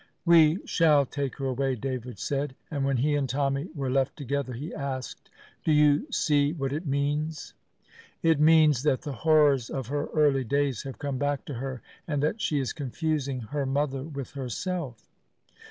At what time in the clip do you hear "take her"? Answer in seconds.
1.05-1.45